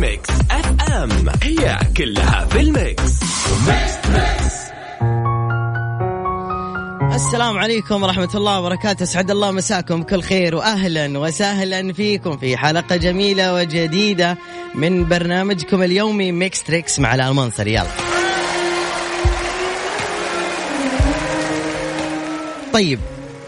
Mix 0.00 0.30
FM. 0.50 1.10
هي 1.42 1.78
كلها 1.96 2.44
في 2.50 2.60
ال 2.60 2.72
mix. 2.72 3.22
Mix 3.68 4.00
Trix 4.02 4.54
السلام 7.14 7.58
عليكم 7.58 8.02
ورحمة 8.02 8.28
الله 8.34 8.60
وبركاته. 8.60 9.02
أسعد 9.02 9.30
الله 9.30 9.50
مساكم 9.50 10.02
بكل 10.02 10.22
خير 10.22 10.54
وأهلا 10.54 11.18
وسهلا 11.18 11.92
فيكم 11.92 12.36
في 12.36 12.56
حلقة 12.56 12.96
جميلة 12.96 13.54
وجديدة 13.54 14.38
من 14.74 15.08
برنامجكم 15.08 15.82
اليومي 15.82 16.32
Mix 16.32 16.62
Trix 16.62 17.00
مع 17.00 17.14
المنصر 17.14 17.66
يلا. 17.66 17.86
طيب 22.72 22.98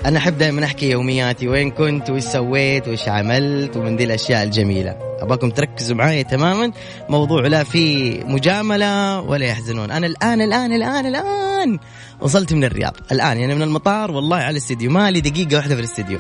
أنا 0.06 0.18
أحب 0.18 0.38
دائما 0.38 0.64
أحكي 0.64 0.90
يومياتي 0.90 1.48
وين 1.48 1.70
كنت 1.70 2.10
وإيش 2.10 2.24
سويت 2.24 2.88
وإيش 2.88 3.08
عملت 3.08 3.76
ومن 3.76 3.96
ذي 3.96 4.04
الأشياء 4.04 4.42
الجميلة. 4.42 4.96
أبغاكم 5.20 5.50
تركزوا 5.50 5.96
معي 5.96 6.24
تماما. 6.24 6.72
موضوع 7.08 7.46
لا 7.46 7.64
في 7.64 8.14
مجاملة 8.24 9.20
ولا 9.20 9.46
يحزنون. 9.46 9.90
أنا 9.90 10.06
الآن 10.06 10.40
الآن 10.40 10.72
الآن 10.72 11.06
الآن 11.06 11.78
وصلت 12.20 12.52
من 12.52 12.64
الرياض. 12.64 12.96
الآن 13.12 13.38
يعني 13.38 13.54
من 13.54 13.62
المطار 13.62 14.10
والله 14.10 14.36
على 14.36 14.50
الاستديو. 14.50 14.90
مالي 14.90 15.20
دقيقة 15.20 15.56
واحدة 15.56 15.74
في 15.74 15.80
الاستديو. 15.80 16.18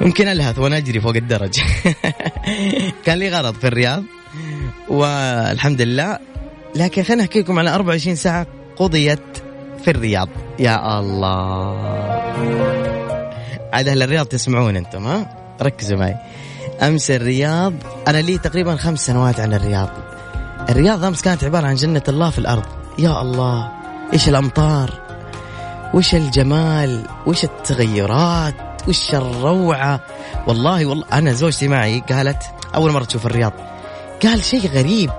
ممكن 0.00 0.28
ألهث 0.28 0.58
وأنا 0.58 0.76
أجري 0.76 1.00
فوق 1.00 1.16
الدرج. 1.16 1.60
كان 3.04 3.18
لي 3.18 3.28
غرض 3.28 3.54
في 3.54 3.66
الرياض 3.66 4.02
والحمد 4.88 5.82
لله. 5.82 6.18
لكن 6.74 7.02
خليني 7.02 7.22
أحكي 7.22 7.40
لكم 7.40 7.58
على 7.58 7.74
24 7.74 8.16
ساعة 8.16 8.46
قضيت 8.76 9.38
في 9.84 9.90
الرياض. 9.90 10.28
يا 10.58 11.00
الله. 11.00 12.77
عاد 13.72 13.88
أهل 13.88 14.02
الرياض 14.02 14.26
تسمعون 14.26 14.76
أنتم 14.76 15.06
ها؟ 15.06 15.36
ركزوا 15.62 15.98
معي. 15.98 16.16
أمس 16.82 17.10
الرياض 17.10 17.72
أنا 18.08 18.18
لي 18.18 18.38
تقريبا 18.38 18.76
خمس 18.76 19.06
سنوات 19.06 19.40
عن 19.40 19.54
الرياض. 19.54 19.88
الرياض 20.68 21.04
أمس 21.04 21.22
كانت 21.22 21.44
عبارة 21.44 21.66
عن 21.66 21.74
جنة 21.74 22.02
الله 22.08 22.30
في 22.30 22.38
الأرض. 22.38 22.64
يا 22.98 23.22
الله 23.22 23.72
إيش 24.12 24.28
الأمطار؟ 24.28 24.90
وش 25.94 26.14
الجمال؟ 26.14 27.02
وش 27.26 27.44
التغيرات؟ 27.44 28.54
وش 28.88 29.14
الروعة؟ 29.14 30.00
والله 30.46 30.86
والله 30.86 31.04
أنا 31.12 31.32
زوجتي 31.32 31.68
معي 31.68 32.00
قالت 32.00 32.42
أول 32.74 32.92
مرة 32.92 33.04
تشوف 33.04 33.26
الرياض. 33.26 33.52
قال 34.22 34.44
شيء 34.44 34.68
غريب. 34.68 35.10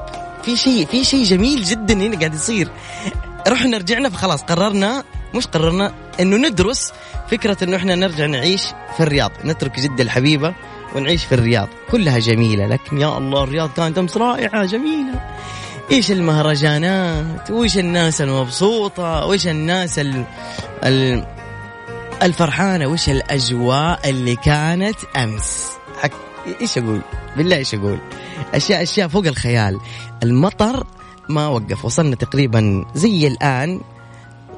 في 0.43 0.55
شيء 0.55 0.85
في 0.85 1.03
شيء 1.03 1.23
جميل 1.23 1.63
جدا 1.63 1.93
هنا 1.93 2.17
قاعد 2.17 2.33
يصير. 2.33 2.71
رحنا 3.47 3.77
رجعنا 3.77 4.09
فخلاص 4.09 4.41
قررنا 4.41 5.03
مش 5.35 5.47
قررنا 5.47 5.93
إنه 6.19 6.37
ندرس 6.37 6.93
فكرة 7.31 7.57
إنه 7.63 7.77
إحنا 7.77 7.95
نرجع 7.95 8.25
نعيش 8.25 8.63
في 8.97 9.03
الرياض 9.03 9.31
نترك 9.45 9.79
جدة 9.79 10.03
الحبيبة 10.03 10.53
ونعيش 10.95 11.25
في 11.25 11.35
الرياض. 11.35 11.67
كلها 11.91 12.19
جميلة 12.19 12.67
لكن 12.67 12.97
يا 13.01 13.17
الله 13.17 13.43
الرياض 13.43 13.69
كانت 13.77 13.97
أمس 13.97 14.17
رائعة 14.17 14.65
جميلة. 14.65 15.21
إيش 15.91 16.11
المهرجانات؟ 16.11 17.51
وإيش 17.51 17.77
الناس 17.77 18.21
المبسوطة؟ 18.21 19.25
وإيش 19.25 19.47
الناس 19.47 19.99
ال... 19.99 20.23
ال... 20.83 21.25
الفرحانة؟ 22.23 22.87
وإيش 22.87 23.09
الأجواء 23.09 24.09
اللي 24.09 24.35
كانت 24.35 24.95
أمس؟ 25.15 25.67
حك... 26.01 26.11
إيش 26.61 26.77
أقول؟ 26.77 27.01
بالله 27.37 27.55
إيش 27.55 27.75
أقول؟ 27.75 27.99
أشياء 28.53 28.83
أشياء 28.83 29.07
فوق 29.07 29.25
الخيال. 29.25 29.79
المطر 30.23 30.85
ما 31.29 31.47
وقف 31.47 31.85
وصلنا 31.85 32.15
تقريبا 32.15 32.85
زي 32.95 33.27
الآن 33.27 33.81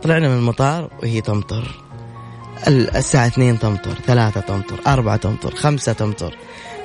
طلعنا 0.03 0.29
من 0.29 0.35
المطار 0.35 0.89
وهي 1.03 1.22
تمطر. 1.22 1.81
الساعة 2.67 3.28
اثنين 3.28 3.59
تمطر 3.59 3.94
ثلاثة 4.07 4.41
تمطر 4.41 4.79
أربعة 4.88 5.17
تمطر 5.17 5.56
خمسة 5.56 5.94
تمطر 5.94 6.35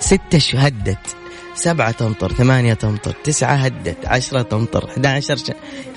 ستة 0.01 0.59
هدت 0.59 1.17
سبعة 1.55 1.91
تمطر 1.91 2.33
ثمانية 2.33 2.75
تمطر 2.75 3.15
تسعة 3.25 3.55
هدت 3.55 4.07
عشرة 4.07 4.43
تمطر 4.43 4.89
11 4.91 5.37
ش... 5.37 5.43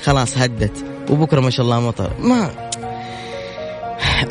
خلاص 0.04 0.38
هدت. 0.38 0.86
وبكرة 1.10 1.40
ما 1.40 1.50
شاء 1.50 1.66
الله 1.66 1.80
مطر. 1.80 2.14
ما 2.20 2.52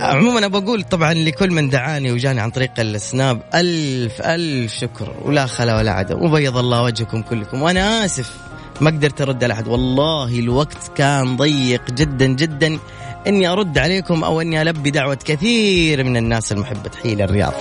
عموما 0.00 0.38
أنا 0.38 0.48
بقول 0.48 0.82
طبعا 0.82 1.14
لكل 1.14 1.50
من 1.50 1.68
دعاني 1.68 2.12
وجاني 2.12 2.40
عن 2.40 2.50
طريق 2.50 2.70
السناب 2.78 3.42
ألف 3.54 4.20
ألف 4.20 4.74
شكر 4.74 5.14
ولا 5.24 5.46
خلا 5.46 5.76
ولا 5.76 5.90
عدم 5.90 6.22
وبيض 6.22 6.56
الله 6.56 6.82
وجهكم 6.82 7.22
كلكم. 7.22 7.62
وأنا 7.62 8.04
آسف. 8.04 8.47
ما 8.80 8.90
قدرت 8.90 9.20
أرد 9.20 9.44
على 9.44 9.52
أحد. 9.52 9.68
والله 9.68 10.38
الوقت 10.38 10.90
كان 10.94 11.36
ضيق 11.36 11.90
جدا 11.90 12.26
جدا. 12.26 12.78
إني 13.26 13.48
أرد 13.48 13.78
عليكم 13.78 14.24
أو 14.24 14.40
إني 14.40 14.62
البي 14.62 14.90
دعوة 14.90 15.18
كثير 15.24 16.04
من 16.04 16.16
الناس 16.16 16.52
المحبة 16.52 16.90
حيل 17.02 17.22
الرياض. 17.22 17.52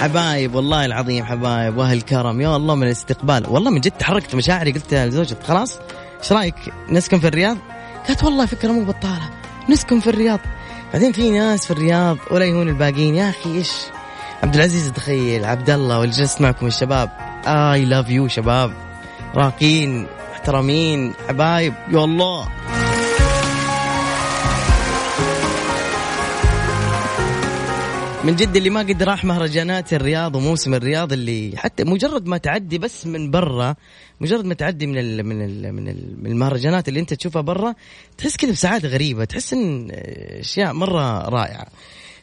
حبايب 0.00 0.54
والله 0.54 0.84
العظيم 0.84 1.24
حبايب 1.24 1.76
وأهل 1.76 2.00
كرم. 2.00 2.40
يا 2.40 2.56
الله 2.56 2.74
من 2.74 2.86
الاستقبال. 2.86 3.44
والله 3.48 3.70
من 3.70 3.80
جد 3.80 3.90
تحركت 3.90 4.34
مشاعري 4.34 4.72
قلت 4.72 4.94
لزوجتي 4.94 5.36
خلاص؟ 5.46 5.78
إيش 6.22 6.32
رأيك 6.32 6.54
نسكن 6.88 7.18
في 7.18 7.28
الرياض؟ 7.28 7.56
قالت 8.08 8.24
والله 8.24 8.46
فكرة 8.46 8.72
مو 8.72 8.84
بطالة. 8.84 9.30
نسكن 9.70 10.00
في 10.00 10.10
الرياض. 10.10 10.40
بعدين 10.92 11.12
في 11.12 11.30
ناس 11.30 11.64
في 11.64 11.70
الرياض 11.70 12.16
ولا 12.30 12.44
يهون 12.44 12.68
الباقيين. 12.68 13.14
يا 13.14 13.30
أخي 13.30 13.54
إيش؟ 13.54 13.70
عبد 14.42 14.54
العزيز 14.54 14.92
تخيل 14.92 15.44
عبد 15.44 15.70
الله 15.70 15.98
واللي 15.98 16.14
جلست 16.14 16.40
معكم 16.40 16.66
الشباب 16.66 17.10
اي 17.46 17.84
لاف 17.84 18.10
يو 18.10 18.28
شباب. 18.28 18.72
راقين 19.34 20.06
محترمين 20.32 21.14
حبايب. 21.28 21.74
يا 21.92 22.04
الله. 22.04 22.48
من 28.24 28.36
جد 28.36 28.56
اللي 28.56 28.70
ما 28.70 28.80
قد 28.80 29.02
راح 29.02 29.24
مهرجانات 29.24 29.92
الرياض 29.92 30.36
وموسم 30.36 30.74
الرياض 30.74 31.12
اللي 31.12 31.52
حتى 31.56 31.84
مجرد 31.84 32.26
ما 32.26 32.38
تعدي 32.38 32.78
بس 32.78 33.06
من 33.06 33.30
برا 33.30 33.74
مجرد 34.20 34.44
ما 34.44 34.54
تعدي 34.54 34.86
من 34.86 34.98
ال 34.98 35.24
من 35.26 35.42
ال 35.42 35.72
من, 35.72 35.88
ال 35.88 36.22
من 36.22 36.30
المهرجانات 36.30 36.88
اللي 36.88 37.00
انت 37.00 37.14
تشوفها 37.14 37.42
برا 37.42 37.74
تحس 38.18 38.36
كذا 38.36 38.50
بسعادة 38.50 38.88
غريبة 38.88 39.24
تحس 39.24 39.52
إن 39.52 39.88
أشياء 40.40 40.72
مرة 40.72 41.28
رائعة. 41.28 41.66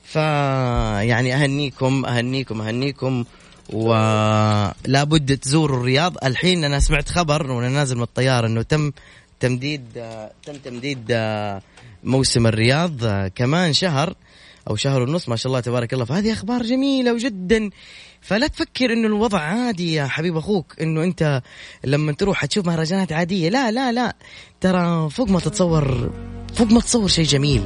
فيعني 0.06 1.34
أهنيكم 1.34 2.06
أهنيكم 2.06 2.62
أهنيكم 2.62 3.26
ولا 3.74 5.04
بد 5.04 5.38
تزوروا 5.38 5.78
الرياض. 5.78 6.18
الحين 6.24 6.64
أنا 6.64 6.80
سمعت 6.80 7.10
خبر 7.10 7.52
وأنا 7.52 7.70
نازل 7.70 7.96
من 7.96 8.04
الطيارة 8.04 8.48
إنه 8.48 8.62
تم 8.62 8.92
تمديد 9.40 10.04
تم 10.46 10.54
تمديد 10.64 11.06
موسم 12.04 12.48
الرياض 12.48 13.06
كمان 13.36 13.74
شهر 13.74 14.14
أو 14.70 14.76
شهر 14.76 15.02
ونص 15.02 15.30
ما 15.30 15.36
شاء 15.36 15.48
الله 15.48 15.60
تبارك 15.60 15.94
الله. 15.94 16.06
فهذه 16.06 16.34
أخبار 16.34 16.64
جميلة 16.64 17.14
وجدا. 17.14 17.70
فلا 18.22 18.48
تفكر 18.48 18.94
إنه 18.94 19.08
الوضع 19.08 19.40
عادي 19.40 19.94
يا 19.94 20.08
حبيب 20.08 20.38
أخوك 20.38 20.76
إنه 20.82 21.04
أنت 21.04 21.42
لما 21.84 22.12
تروح 22.12 22.38
حتشوف 22.38 22.66
مهرجانات 22.66 23.12
عادية. 23.12 23.50
لا 23.50 23.72
لا 23.72 23.92
لا. 23.92 24.16
ترى 24.62 25.10
فوق 25.10 25.30
ما 25.30 25.40
تتصور 25.40 26.12
فوق 26.54 26.72
ما 26.72 26.80
تتصور 26.80 27.08
شيء 27.08 27.26
جميل. 27.26 27.62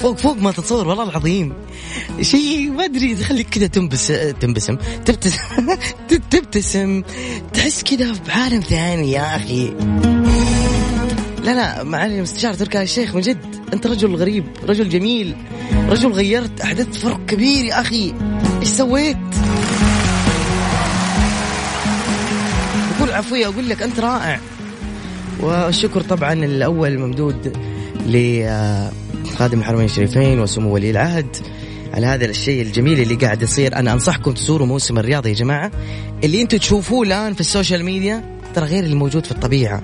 فوق 0.00 0.18
فوق 0.18 0.36
ما 0.36 0.52
تتصور 0.52 0.88
والله 0.88 1.04
العظيم. 1.04 1.52
شيء 2.20 2.70
ما 2.70 2.84
أدري 2.84 3.12
يخليك 3.12 3.48
كذا 3.48 3.66
تنبس 3.66 4.12
تنبسم. 4.40 4.78
تبتسم 5.04 5.76
تبتسم. 6.30 7.02
تحس 7.52 7.82
كذا 7.82 8.12
بعالم 8.26 8.60
ثاني 8.60 9.12
يا 9.12 9.36
أخي. 9.36 9.70
لا 11.44 11.54
لا 11.54 11.84
معالي 11.84 12.16
المستشار 12.16 12.54
تركي 12.54 12.82
الشيخ 12.82 13.14
من 13.14 13.20
جد. 13.20 13.38
أنت 13.72 13.86
رجل 13.86 14.14
غريب 14.14 14.44
رجل 14.64 14.88
جميل 14.88 15.36
رجل 15.88 16.12
غيرت 16.12 16.60
احدثت 16.60 16.94
فرق 16.94 17.26
كبير 17.26 17.64
يا 17.64 17.80
أخي. 17.80 18.14
إيش 18.60 18.68
سويت؟ 18.68 19.16
بكل 22.90 23.12
عفوية 23.12 23.46
أقول 23.46 23.68
لك 23.68 23.82
أنت 23.82 24.00
رائع. 24.00 24.40
والشكر 25.40 26.00
طبعا 26.00 26.32
الأول 26.32 26.98
ممدود. 26.98 27.56
لخادم 28.06 29.58
الحرمين 29.58 29.84
الشريفين 29.84 30.40
وسمو 30.40 30.74
ولي 30.74 30.90
العهد 30.90 31.36
على 31.94 32.06
هذا 32.06 32.24
الشيء 32.24 32.62
الجميل 32.62 33.00
اللي 33.00 33.14
قاعد 33.14 33.42
يصير. 33.42 33.76
أنا 33.76 33.92
أنصحكم 33.92 34.32
تزوروا 34.32 34.66
موسم 34.66 34.98
الرياض 34.98 35.28
يا 35.28 35.34
جماعة. 35.34 35.70
اللي 36.24 36.42
أنتم 36.42 36.58
تشوفوه 36.58 37.02
الآن 37.02 37.34
في 37.34 37.40
ال 37.40 37.46
social 37.46 37.84
media 37.84 38.38
ترى 38.54 38.66
غير 38.66 38.84
الموجود 38.84 39.24
في 39.24 39.32
الطبيعة. 39.32 39.82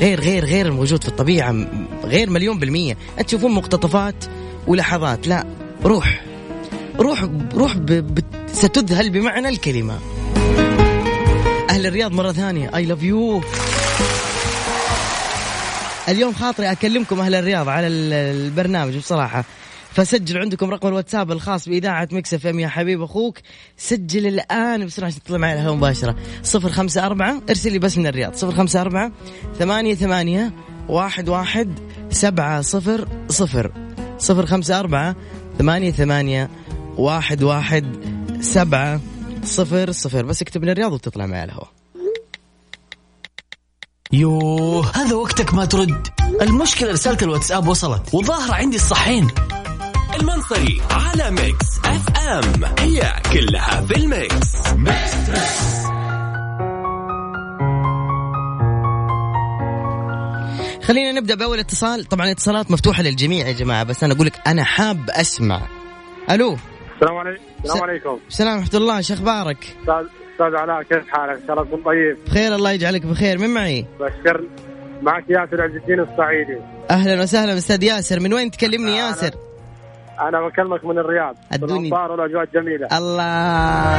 غير 0.00 0.20
غير 0.20 0.44
غير 0.44 0.66
الموجود 0.66 1.02
في 1.02 1.08
الطبيعة. 1.08 1.66
غير 2.04 2.30
مليون 2.30 2.58
بالمية. 2.58 2.96
أنت 3.18 3.26
تشوفون 3.26 3.52
مقتطفات 3.52 4.24
ولحظات. 4.66 5.28
لا 5.28 5.46
روح. 5.84 6.24
روح 6.98 7.26
روح 7.54 7.76
ب... 7.76 7.86
ب... 7.86 8.18
ستذهل 8.52 9.10
بمعنى 9.10 9.48
الكلمة. 9.48 9.98
أهل 11.70 11.86
الرياض 11.86 12.12
مرة 12.12 12.32
ثانية. 12.32 12.76
I 12.76 12.84
love 12.84 13.02
you 13.02 13.40
اليوم 16.08 16.32
خاطري 16.32 16.72
أكلمكم 16.72 17.20
أهل 17.20 17.34
الرياض 17.34 17.68
على 17.68 17.86
البرنامج 17.86 18.96
بصراحة. 18.96 19.44
فسجل 19.92 20.38
عندكم 20.38 20.70
رقم 20.70 20.88
الواتساب 20.88 21.32
الخاص 21.32 21.68
بإذاعة 21.68 22.08
Mix 22.12 22.34
FM 22.34 22.60
يا 22.60 22.68
حبيب 22.68 23.02
أخوك. 23.02 23.38
سجل 23.76 24.26
الآن 24.26 24.86
بسرعة 24.86 25.06
عشان 25.06 25.22
تطلع 25.22 25.38
معي 25.38 25.52
الهواء 25.52 25.74
مباشرة. 25.74 26.16
صفر 26.42 26.68
خمسة 26.68 27.06
أربعة 27.06 27.42
ارسل 27.48 27.72
لي 27.72 27.78
بس 27.78 27.98
من 27.98 28.06
الرياض. 28.06 28.34
صفر 28.34 28.52
خمسة 28.52 28.80
أربعة 28.80 29.12
ثمانية 29.58 29.94
ثمانية 29.94 30.52
واحد 30.88 31.28
واحد 31.28 31.78
سبعة 32.10 32.60
صفر 32.60 33.08
صفر 33.28 33.72
صفر 34.18 34.46
خمسة 34.46 34.80
أربعة 34.80 35.16
ثمانية 35.58 35.90
ثمانية 35.90 36.50
واحد 36.96 37.42
واحد 37.42 37.86
سبعة 38.40 39.00
صفر 39.44 39.92
صفر. 39.92 40.24
بس 40.24 40.42
اكتب 40.42 40.62
من 40.62 40.68
الرياض 40.68 40.92
وتطلع 40.92 41.26
معي 41.26 41.44
الهواء. 41.44 41.77
يوه 44.12 44.96
هذا 44.96 45.14
وقتك 45.14 45.54
ما 45.54 45.64
ترد. 45.64 46.08
المشكلة 46.42 46.92
رسالة 46.92 47.18
الواتساب 47.22 47.68
وصلت 47.68 48.14
وظاهرة 48.14 48.54
عندي 48.54 48.76
الصحين. 48.76 49.28
المنصري 50.20 50.82
على 50.90 51.30
ميكس 51.30 51.78
أف 51.84 52.16
أم. 52.18 52.64
هي 52.78 53.12
كلها 53.32 53.80
في 53.86 53.96
الميكس. 53.96 54.72
ميكس 54.72 55.26
تريكس 55.26 55.78
خلينا 60.84 61.12
نبدأ 61.12 61.34
بأول 61.34 61.58
اتصال. 61.58 62.04
طبعا 62.04 62.26
الاتصالات 62.26 62.70
مفتوحة 62.70 63.02
للجميع 63.02 63.46
يا 63.46 63.52
جماعة 63.52 63.84
بس 63.84 64.04
أنا 64.04 64.14
أقول 64.14 64.26
لك 64.26 64.40
أنا 64.46 64.64
حاب 64.64 65.10
أسمع. 65.10 65.68
ألو؟ 66.30 66.56
السلام 66.94 67.16
عليكم. 67.16 67.42
السلام 67.64 67.82
عليكم. 67.82 68.18
السلام 68.28 68.58
ورحمة 68.58 68.78
الله 68.78 69.00
شو 69.00 69.14
أخبارك؟ 69.14 69.76
أستاذ 70.38 70.56
علاء 70.56 70.82
كيف 70.82 71.08
حالك؟ 71.08 71.40
إن 71.40 71.46
شاء 71.46 71.56
الله 71.56 71.64
تكون 71.64 71.82
طيب. 71.82 72.18
بخير 72.26 72.54
الله 72.54 72.70
يجعلك 72.70 73.06
بخير. 73.06 73.38
من 73.38 73.54
معي؟ 73.54 73.86
بشر. 74.00 74.44
معك 75.02 75.24
ياسر 75.28 75.62
عز 75.62 75.70
الدين 75.70 76.00
الصعيدي. 76.00 76.58
أهلا 76.90 77.22
وسهلا 77.22 77.58
أستاذ 77.58 77.82
ياسر. 77.82 78.20
من 78.20 78.34
وين 78.34 78.50
تكلمني 78.50 78.96
ياسر؟ 78.96 79.30
أنا 80.20 80.46
بكلمك 80.46 80.84
من 80.84 80.98
الرياض. 80.98 81.36
الدنيا. 81.52 81.74
الامطار 81.74 82.12
والأجواء 82.12 82.44
الجميله 82.44 82.88
الله. 82.98 83.98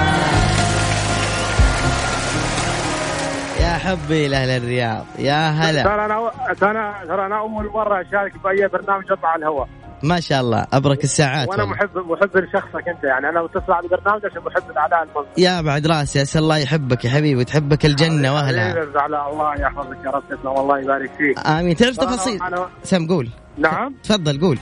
يا 3.61 3.73
حبي 3.73 4.27
لأهل 4.27 4.49
الرياض. 4.49 5.05
يا 5.19 5.49
هلا. 5.49 5.83
ترى 5.83 6.05
أنا 6.05 6.31
ترى 6.59 6.93
ترى 7.07 7.25
أنا 7.25 7.39
أول 7.39 7.65
مرة 7.65 8.01
أشارك 8.01 8.33
بأي 8.43 8.67
برنامج 8.67 9.11
أطلع 9.11 9.29
على 9.29 9.39
الهواء. 9.39 9.67
ما 10.03 10.19
شاء 10.19 10.41
الله 10.41 10.67
أبرك 10.73 11.03
الساعات 11.03 11.49
وأنا 11.49 11.63
والله. 11.63 11.75
محب 11.75 11.97
محب 11.97 12.37
لشخصك 12.37 12.87
أنت 12.87 13.03
يعني. 13.03 13.29
أنا 13.29 13.43
بتصل 13.43 13.71
على 13.71 13.83
البرنامج 13.85 14.25
عشان 14.25 14.41
محب 14.41 14.71
العلاء 14.71 15.03
المنصور 15.03 15.25
يا 15.37 15.61
بعد 15.61 15.87
راسي 15.87 16.21
أسأل 16.21 16.41
الله 16.41 16.57
يحبك 16.57 17.05
يا 17.05 17.09
حبيبي 17.09 17.41
وتحبك 17.41 17.85
الجنة 17.85 18.33
وأهلها. 18.33 18.83
الله 19.31 19.55
يحفظك 19.55 19.97
يا 20.05 20.09
رب 20.11 20.23
تسلم 20.29 20.51
والله 20.51 20.79
يبارك 20.79 21.11
فيك. 21.17 21.47
آمين. 21.47 21.75
تعرف 21.75 21.97
تفاصيل؟ 21.97 22.43
أنا... 22.43 22.69
سم 22.83 23.07
قول. 23.07 23.29
نعم. 23.57 23.93
تفضل 24.03 24.39
قول. 24.41 24.59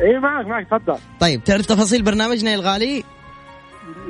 اي 0.00 0.18
معك 0.18 0.46
معك 0.46 0.66
تفضل. 0.66 0.98
طيب 1.20 1.44
تعرف 1.44 1.66
تفاصيل 1.66 2.02
برنامجنا 2.02 2.50
يا 2.50 2.54
الغالي؟ 2.56 3.04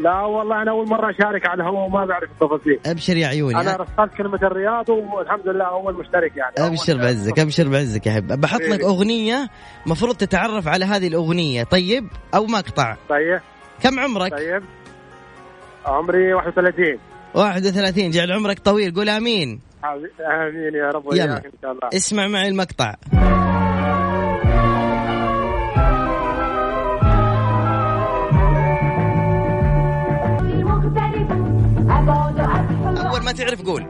لا 0.02 0.20
والله 0.20 0.62
أنا 0.62 0.70
أول 0.70 0.88
مرة 0.88 1.10
أشارك 1.10 1.46
على 1.46 1.62
الهواء 1.62 1.86
وما 1.86 2.04
بعرف 2.06 2.30
التفاصيل. 2.30 2.80
أبشر 2.86 3.16
يا 3.16 3.26
عيوني. 3.26 3.60
أنا 3.60 3.76
رصدت 3.76 4.14
كلمة 4.18 4.38
الرياض 4.42 4.88
والحمد 4.88 5.48
لله 5.48 5.64
أول 5.64 5.94
مشترك 5.94 6.36
يعني. 6.36 6.54
أبشر 6.58 6.96
بعزك 6.96 7.38
أبشر 7.38 7.68
بعزك 7.68 8.06
يا 8.06 8.12
حب. 8.12 8.40
بحط 8.40 8.60
لك 8.60 8.66
حبيبي. 8.66 8.84
أغنية 8.84 9.48
مفروض 9.86 10.16
تتعرف 10.16 10.68
على 10.68 10.84
هذه 10.84 11.08
الأغنية. 11.08 11.64
طيب 11.64 12.08
أو 12.34 12.46
مقطع. 12.46 12.96
طيب. 13.08 13.40
كم 13.82 14.00
عمرك؟ 14.00 14.30
طيب. 14.32 14.62
عمري 15.86 16.34
31 16.34 16.98
31 17.34 18.10
جعل 18.10 18.32
عمرك 18.32 18.58
طويل. 18.58 18.94
قول 18.94 19.08
آمين. 19.08 19.60
حبيبي. 19.82 20.10
آمين 20.20 20.74
يا 20.74 20.88
رب 20.88 21.04
يلا. 21.12 21.36
إن 21.36 21.52
شاء 21.62 21.72
الله. 21.72 21.88
اسمع 21.94 22.28
معي 22.28 22.48
المقطع. 22.48 22.94
ما 33.30 33.36
تعرف 33.36 33.62
قول. 33.62 33.82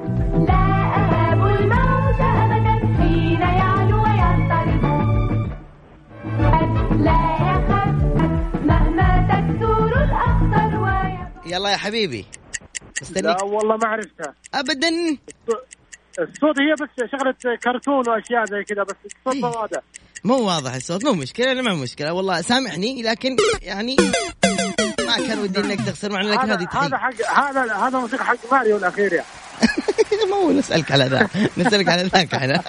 لا 0.49 0.55
أهاب 0.55 1.47
الموت 1.47 2.21
أبدا 2.21 2.75
حين 2.97 3.41
يعلو 3.41 4.03
ويضطرب 4.03 4.85
لا 7.01 7.21
يخاف 7.49 7.95
مهما 8.65 9.09
تكثر 9.31 9.97
ويبقى 10.81 11.29
يلا 11.47 11.71
يا 11.71 11.77
حبيبي. 11.77 12.27
مستنيك. 13.03 13.25
لا 13.25 13.43
والله 13.43 13.77
ما 13.77 13.89
عرفتها. 13.89 14.35
ابدا. 14.55 14.89
الصوت 16.19 16.61
هي 16.61 16.75
بس 16.75 17.11
شغلة 17.13 17.57
كرتون 17.65 18.09
وأشياء 18.09 18.45
زي 18.45 18.65
كذا 18.65 18.83
بس 18.83 18.95
الصوت 19.07 19.35
إيه. 19.35 19.61
واضح. 19.61 19.81
مو 20.25 20.47
واضح 20.47 20.75
الصوت 20.75 21.05
مو 21.05 21.13
مشكلة 21.13 21.53
أنا 21.53 21.63
ما 21.63 21.75
مشكلة. 21.75 22.13
والله 22.13 22.41
سامحني 22.41 23.03
لكن 23.03 23.37
يعني 23.63 23.97
ما 25.19 25.27
كان 25.27 25.39
ودي 25.39 25.61
إنك 25.61 25.81
تخسر 25.81 26.13
معنا 26.13 26.29
لك 26.29 26.39
هذا 26.39 26.55
هذه 26.55 26.69
هذا 26.73 26.97
حق 26.97 27.41
هذا 27.41 27.75
هذا 27.75 27.99
موسيقى 27.99 28.25
حق 28.25 28.53
ماريو 28.53 28.77
الأخير 28.77 29.13
يعني. 29.13 29.27
مو 30.31 30.53
نسألك 30.53 30.93
على 30.93 31.05
ذا. 31.05 31.29
نسألك 31.59 31.89
على 31.89 32.03
ذاك 32.03 32.35
إحنا 32.35 32.63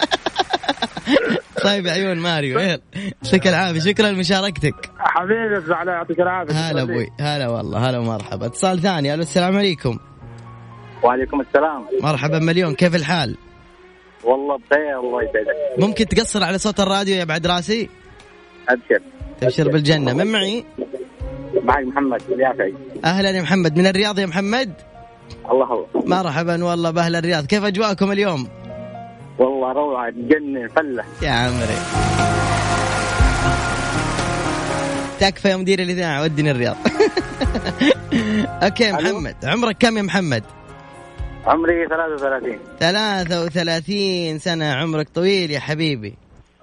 طيب 1.64 1.86
يا 1.86 1.92
عيون 1.92 2.18
ماريو 2.18 2.58
يلا. 2.58 2.80
يعطيك 3.24 3.46
العافية. 3.46 3.80
شكرا 3.80 4.10
لمشاركتك. 4.10 4.90
حبيبي 4.98 5.56
الزعلان 5.56 5.94
يعطيك 5.94 6.20
العافية. 6.20 6.54
هلا 6.54 6.82
أبوي. 6.82 7.10
هلا 7.20 7.48
والله 7.48 7.90
هلا 7.90 7.98
ومرحبا. 7.98 8.46
اتصال 8.46 8.80
ثاني. 8.82 9.14
ألو 9.14 9.22
السلام 9.22 9.56
عليكم. 9.56 9.98
وعليكم 11.02 11.40
السلام. 11.40 11.86
مرحبا 12.02 12.38
مليون. 12.38 12.74
كيف 12.74 12.94
الحال؟ 12.94 13.36
والله 14.24 14.58
بخير 14.58 15.00
الله 15.00 15.22
يسعدك. 15.22 15.78
ممكن 15.78 16.08
تقصر 16.08 16.44
على 16.44 16.58
صوت 16.58 16.80
الراديو 16.80 17.16
يا 17.16 17.24
بعد 17.24 17.46
راسي؟ 17.46 17.88
أبشر. 18.68 19.02
أبشر 19.42 19.68
بالجنة. 19.68 20.12
من 20.12 20.26
معي؟ 20.26 20.64
معك 21.64 21.84
محمد 21.84 22.22
اليافعي 22.32 22.74
أهلا 23.04 23.30
يا 23.30 23.42
محمد. 23.42 23.78
من 23.78 23.86
الرياض 23.86 24.18
يا 24.18 24.26
محمد؟ 24.26 24.72
الله 25.50 25.66
هو. 25.66 25.86
مرحبا 25.94 26.64
والله 26.64 26.90
بأهل 26.90 27.16
الرياض. 27.16 27.46
كيف 27.46 27.64
أجواءكم 27.64 28.12
اليوم؟ 28.12 28.48
والله 29.38 29.72
روعة 29.72 30.10
تجنن 30.10 30.68
فلة. 30.68 31.04
يا 31.22 31.30
عمري. 31.30 31.78
تكفى 35.20 35.48
يا 35.48 35.56
مدير 35.56 35.78
الاذاعه 35.82 36.22
ودني 36.22 36.50
الرياض. 36.50 36.76
أوكي 38.62 38.92
محمد. 38.92 39.36
عمرك 39.44 39.76
كم 39.80 39.96
يا 39.96 40.02
محمد؟ 40.02 40.44
عمري 41.46 41.88
33 41.88 42.58
33 42.80 44.38
سنة. 44.38 44.72
عمرك 44.72 45.08
طويل 45.08 45.50
يا 45.50 45.60
حبيبي. 45.60 46.14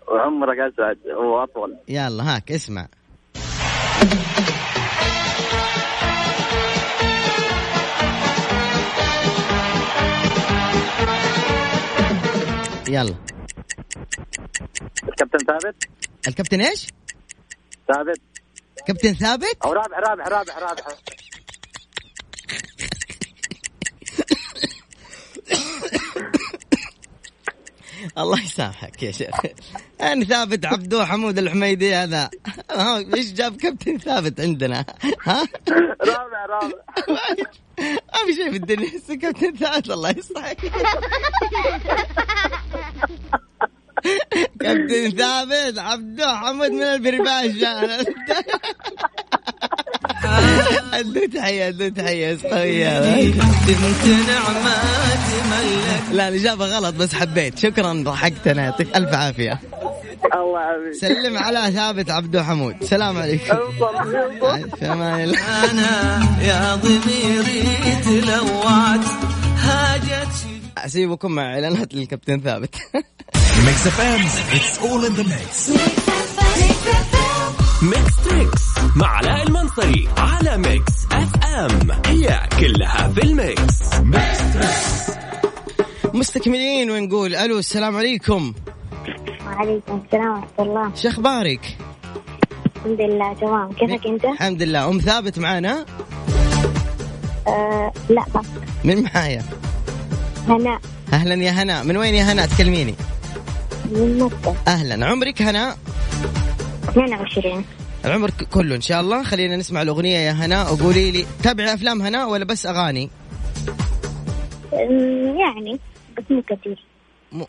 وعمرك 0.07 0.57
أسعد 0.59 0.97
وأطول. 1.17 1.75
يلا 1.87 2.35
هاك 2.35 2.51
اسمع. 2.51 2.87
يلا. 12.89 13.15
الكابتن 15.03 15.37
ثابت؟ 15.37 15.75
الكابتن 16.27 16.61
إيش؟ 16.61 16.87
ثابت. 17.87 18.21
كابتن 18.87 19.13
ثابت؟ 19.13 19.57
أو 19.65 19.73
رابح 19.73 19.97
رابح 19.97 20.27
رابح 20.27 20.57
رابح 20.57 20.87
الله 28.17 28.43
يسامحك 28.43 29.03
يا 29.03 29.11
شيخ. 29.11 29.35
أنا 30.01 30.25
ثابت 30.25 30.65
عبدو 30.65 31.03
حمود 31.03 31.37
الحميدي 31.37 31.95
هذا. 31.95 32.29
إيش 33.15 33.33
جاب 33.33 33.57
كابتن 33.57 33.97
ثابت 33.97 34.39
عندنا؟ 34.39 34.85
ها؟ 35.23 35.47
رابع 36.01 36.45
رابع. 36.45 36.77
ما 37.79 38.25
في 38.25 38.33
شيء 38.33 38.51
في 38.51 38.57
الدنيا 38.57 38.89
كابتن 39.21 39.55
ثابت 39.55 39.89
الله 39.89 40.09
يصلحك 40.09 40.57
كابتن 44.61 45.09
ثابت 45.17 45.79
عبدو 45.79 46.25
حمود 46.25 46.71
من 46.71 46.83
البرباش 46.83 47.51
ادو 50.93 51.25
تحية 51.33 51.67
ادو 51.67 51.89
تحية 51.89 52.37
قوية 52.51 52.99
لا 56.11 56.27
الاجابه 56.27 56.65
غلط 56.65 56.95
بس 56.95 57.15
حبيت. 57.15 57.59
شكرا 57.59 57.93
ضحكتنا 57.93 58.63
يعطيك 58.63 58.95
ألف 58.95 59.13
عافية. 59.13 59.59
الله 60.33 60.59
يعافيك. 60.59 60.93
سلم 61.01 61.37
على 61.37 61.71
ثابت 61.71 62.11
عبدو 62.11 62.41
حمود. 62.41 62.83
سلام 62.83 63.17
عليكم. 63.17 63.57
أمان 64.83 65.35
أنا 65.35 66.27
يا 66.41 66.75
ضميري 66.75 67.77
تلوعت 68.03 69.05
هاجت. 69.57 70.45
أسيبكم 70.77 71.31
مع 71.31 71.53
اعلانات 71.53 71.93
للكابتن 71.93 72.39
ثابت. 72.39 72.75
ميكس 73.65 73.87
اف 73.87 74.01
ام 74.01 74.21
it's 74.55 74.79
all 74.79 75.05
in 75.05 75.13
the 75.13 75.23
mix 75.23 75.69
ميكس 77.81 78.15
تريكس 78.25 78.61
مع 78.95 79.07
علاء 79.07 79.43
المنصري 79.47 80.09
على 80.17 80.57
ميكس 80.57 80.93
اف 81.11 81.45
ام 81.45 81.91
هي 82.05 82.47
كلها 82.59 83.09
في 83.15 83.23
الميكس. 83.23 83.93
ميكس 83.93 84.53
تريكس 84.53 85.17
مستكملين 86.13 86.91
ونقول 86.91 87.35
ألو 87.35 87.59
السلام 87.59 87.97
عليكم. 87.97 88.53
وعليكم 89.45 90.01
السلام 90.05 90.31
ورحمة 90.31 90.49
الله. 90.59 90.95
شو 90.95 91.09
أخبارك؟ 91.09 91.77
الحمد 92.75 93.01
لله 93.01 93.33
تمام. 93.33 93.71
كيفك 93.71 94.05
أنت؟ 94.07 94.25
الحمد 94.25 94.63
لله. 94.63 94.89
أم 94.89 94.99
ثابت 94.99 95.39
معانا؟ 95.39 95.85
آه 97.47 97.91
لا 98.09 98.25
من 98.83 99.03
معايا؟ 99.03 99.43
هناء. 100.47 100.79
أهلا 101.13 101.43
يا 101.43 101.51
هناء. 101.51 101.83
من 101.83 101.97
وين 101.97 102.15
يا 102.15 102.23
هناء؟ 102.23 102.45
تكلميني. 102.45 102.95
من 103.91 104.19
مكة 104.19 104.55
أهلا. 104.67 105.05
عمرك 105.05 105.41
هناء 105.41 105.77
22 106.89 107.65
العمر 108.05 108.31
كله 108.53 108.75
إن 108.75 108.81
شاء 108.81 109.01
الله. 109.01 109.23
خلينا 109.23 109.57
نسمع 109.57 109.81
الأغنية 109.81 110.17
يا 110.17 110.31
هناء 110.31 110.73
وقولي 110.73 111.11
لي 111.11 111.25
تابعي 111.43 111.73
أفلام 111.73 112.01
هناء 112.01 112.29
ولا 112.29 112.45
بس 112.45 112.65
أغاني؟ 112.65 113.09
أمم، 114.73 115.39
يعني 115.39 115.79
بس 116.17 116.23
مو 116.29 116.41
كثير. 116.41 116.85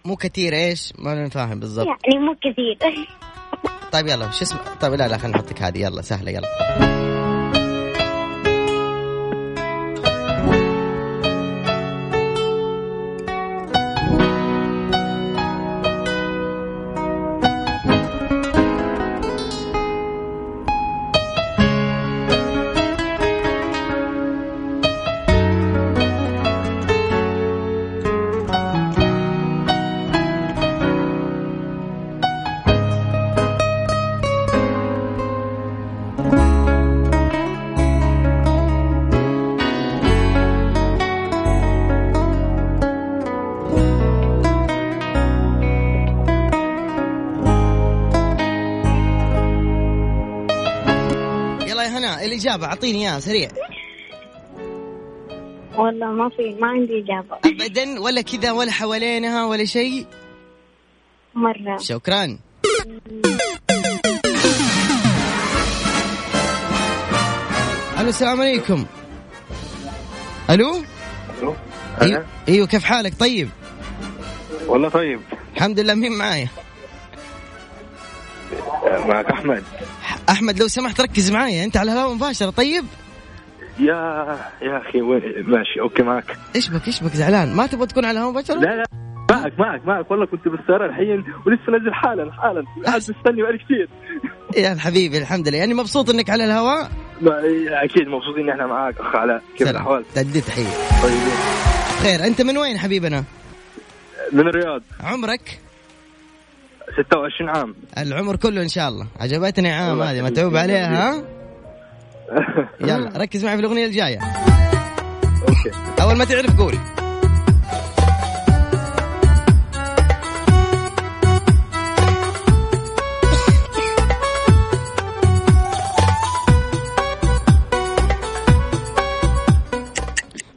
مو 0.04 0.16
كثير. 0.16 0.54
إيش؟ 0.54 0.92
ما 0.98 1.28
فاهم 1.28 1.60
بالضبط. 1.60 1.86
يعني 1.86 2.24
مو 2.24 2.34
كثير. 2.42 2.78
طيب 3.92 4.06
يلا 4.06 4.30
شو 4.30 4.42
اسمه 4.42 4.60
طيب 4.80 4.94
لا 4.94 5.08
لا 5.08 5.18
خلينا 5.18 5.38
نحطك 5.38 5.62
هذه. 5.62 5.78
يلا 5.78 6.02
سهلة 6.02 6.30
يلا. 6.30 6.99
الاجابه 52.50 52.66
أعطيني 52.66 52.98
إياها 52.98 53.20
سريع. 53.20 53.48
والله 55.76 56.06
ما 56.06 56.28
في 56.28 56.56
ما 56.60 56.66
عندي 56.66 57.04
إجابة. 57.04 57.38
ابدا 57.44 58.00
ولا 58.00 58.22
كذا 58.22 58.52
ولا 58.52 58.70
حوالينها 58.70 59.46
ولا 59.46 59.64
شيء؟ 59.64 60.06
مرة. 61.34 61.76
شكرا. 61.78 62.38
ألو 68.00 68.08
السلام 68.08 68.40
عليكم. 68.40 68.86
ألو؟ 70.50 70.82
أيوه 72.02 72.26
أيوه 72.48 72.66
كيف 72.66 72.84
حالك؟ 72.84 73.14
طيب. 73.20 73.48
والله 74.66 74.88
طيب. 74.88 75.20
الحمد 75.56 75.80
لله 75.80 75.94
مين 75.94 76.18
معايا؟ 76.18 76.48
معك 79.06 79.26
أحمد. 79.26 79.64
أحمد 80.30 80.60
لو 80.60 80.68
سمحت 80.68 81.00
ركز 81.00 81.30
معايا. 81.30 81.64
أنت 81.64 81.76
على 81.76 81.92
الهواء 81.92 82.14
مباشرة. 82.14 82.50
طيب؟ 82.50 82.84
يا 83.78 84.38
يا 84.62 84.78
أخي 84.78 85.02
وين؟ 85.02 85.22
ماشي 85.46 85.80
أوكي 85.80 86.02
معك. 86.02 86.36
إيش 86.56 86.70
بك 86.70 86.86
إيش 86.86 87.02
بك؟ 87.02 87.12
زعلان. 87.12 87.54
ما 87.54 87.66
تبغى 87.66 87.86
تكون 87.86 88.04
على 88.04 88.18
الهواء 88.18 88.32
مباشرة؟ 88.32 88.54
لا 88.54 88.76
لا. 88.76 88.84
معك 89.30 89.58
معك 89.58 89.86
معك. 89.86 90.10
والله 90.10 90.26
كنت 90.26 90.48
بالسيارة 90.48 90.86
الحين 90.86 91.24
ولسه 91.46 91.80
نزل 91.80 91.94
حالا 91.94 92.32
حالا. 92.32 92.64
قاعد 92.86 92.96
مستني 92.96 93.42
بقالي 93.42 93.58
كثير. 93.58 93.88
يا 94.56 94.76
حبيبي 94.78 95.18
الحمد 95.18 95.48
لله. 95.48 95.58
يعني 95.58 95.74
مبسوط 95.74 96.10
إنك 96.10 96.30
على 96.30 96.44
الهواء؟ 96.44 96.90
أكيد 97.68 98.08
مبسوطين 98.08 98.44
ان 98.44 98.50
إحنا 98.50 98.66
معاك 98.66 99.00
أخ 99.00 99.16
علاء 99.16 99.42
كيف. 99.58 99.68
الأحوال؟ 99.68 100.04
تدي 100.14 100.40
تحية. 100.40 101.00
طيبين 101.02 101.38
خير 102.02 102.24
أنت 102.24 102.42
من 102.42 102.58
وين 102.58 102.78
حبيبنا؟ 102.78 103.24
من 104.32 104.48
الرياض. 104.48 104.82
عمرك؟ 105.00 105.60
26 106.92 107.48
عام. 107.48 107.74
العمر 107.98 108.36
كله 108.36 108.62
إن 108.62 108.68
شاء 108.68 108.88
الله. 108.88 109.06
عجبتني 109.20 109.72
عام 109.72 110.02
هذه. 110.02 110.22
متعوب 110.22 110.56
عليها 110.56 111.10
ها؟ 111.10 111.24
يلا 112.80 113.12
ركز 113.16 113.44
معي 113.44 113.54
في 113.56 113.60
الأغنية 113.60 113.86
الجاية. 113.86 114.18
أوكي. 115.48 115.70
أول 116.02 116.16
ما 116.16 116.24
تعرف 116.24 116.58
قول 116.58 116.74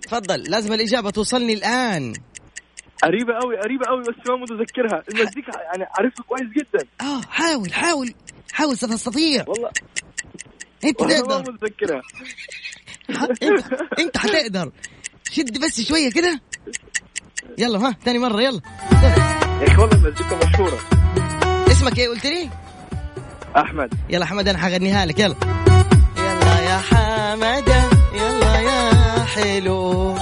تفضل 0.01 0.43
لازم 0.43 0.73
الإجابة 0.73 1.09
توصلني 1.09 1.53
الآن. 1.53 2.13
قريبة 3.03 3.33
قوي 3.41 3.57
قريبة 3.57 3.85
قوي 3.85 4.01
بس 4.01 4.29
ما 4.29 4.35
متذكرها. 4.35 5.03
المزيكا 5.09 5.51
يعني 5.61 5.83
عارفها 5.99 6.23
كويس 6.27 6.47
جدا. 6.57 6.87
آه 7.01 7.21
حاول 7.29 7.73
حاول 7.73 8.13
حاول 8.53 8.77
ستستطيع. 8.77 9.45
والله. 9.47 9.69
أنت 10.85 11.01
والله 11.01 11.17
ما 11.21 11.43
تقدر. 11.43 11.51
متذكرها. 11.53 12.01
ح- 13.11 13.23
أنت 13.43 13.65
أنت 13.99 14.17
حتقدر. 14.17 14.71
شد 15.31 15.57
بس 15.65 15.81
شوية 15.81 16.11
كده. 16.11 16.41
يلا 17.57 17.79
ها 17.87 17.95
ثاني 18.05 18.19
مرة 18.19 18.41
يلا. 18.41 18.61
يا 19.61 19.67
أخي 19.67 19.81
والله 19.81 19.95
المزيكا 19.97 20.35
مشهورة. 20.47 20.79
اسمك 21.71 21.99
إيه 21.99 22.07
قلت 22.09 22.25
لي؟ 22.25 22.49
أحمد. 23.57 23.93
يلا 24.09 24.25
حمد 24.25 24.47
أنا 24.47 24.57
حغنيها 24.57 25.05
لك. 25.05 25.19
يلا. 25.19 25.35
يلا 26.17 26.59
يا 26.61 26.77
حمدة 26.77 27.83
يلا 28.13 28.59
يا 28.59 29.23
حلو. 29.23 30.15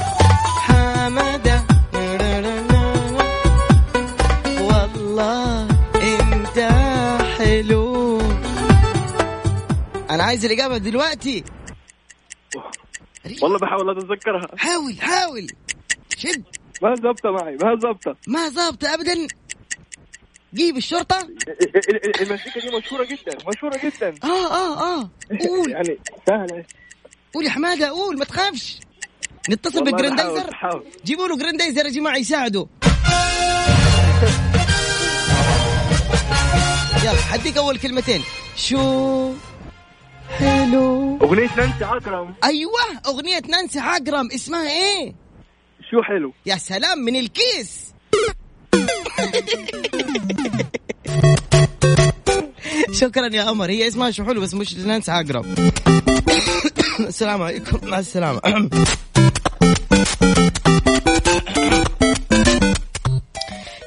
عايز 10.32 10.46
الإجابة 10.46 10.78
دلوقتي. 10.78 11.44
والله 13.42 13.60
بحاول 13.60 13.98
أتذكرها. 13.98 14.48
حاول 14.58 15.02
حاول. 15.02 15.48
شد. 16.18 16.44
ما 16.82 16.96
زبطة 16.96 17.32
معي 17.32 17.56
ما 17.56 17.76
زبطة 17.76 18.16
ما 18.28 18.50
ظابطه 18.50 18.94
ابدا. 18.94 19.28
جيب 20.54 20.78
الشرطة. 20.78 21.20
المزيكا 22.22 22.60
دي 22.60 22.78
مشهورة 22.78 23.04
جدا 23.04 23.38
مشهورة 23.48 23.80
جدا. 23.84 24.16
آه 24.24 24.52
آه 24.54 25.00
آه. 25.00 25.10
قول. 25.48 25.72
يعني 25.76 25.98
سهلة. 26.28 26.66
قول 27.34 27.46
يا 27.46 27.50
حمادة 27.50 27.88
قول 27.90 28.18
ما 28.18 28.26
تخافش. 28.26 28.80
نتصل 29.50 29.84
بالجراندايزر. 29.84 30.50
جيبوا 31.06 31.28
له 31.28 31.38
جراندايزر 31.38 31.86
يا 31.86 31.92
جماعة 31.92 32.18
يساعده 32.18 32.68
يلا 37.04 37.22
حديك 37.32 37.58
أول 37.58 37.80
كلمتين. 37.80 38.22
شو؟ 38.56 39.34
حلو 40.72 41.18
أغنية 41.22 41.50
نانسي 41.58 41.84
عكرم 41.84 42.34
أيوه 42.44 42.72
أغنية 43.08 43.42
نانسي 43.50 43.80
عجرم. 43.80 44.30
اسمها 44.36 44.70
إيه؟ 44.70 45.16
شو 45.92 46.02
حلو؟ 46.02 46.34
يا 46.46 46.56
سلام 46.56 47.00
من 47.00 47.16
الكيس. 47.16 47.94
شكرا 53.02 53.36
يا 53.36 53.44
قمر 53.44 53.70
هي 53.70 53.88
اسمها 53.88 54.12
شو 54.12 54.26
حلو 54.26 54.42
بس 54.42 54.54
مش 54.54 54.76
نانسي 54.76 55.12
عجرم. 55.12 55.56
السلام 57.00 57.42
عليكم. 57.42 57.88
مع 57.88 58.00
السلامة. 58.00 58.42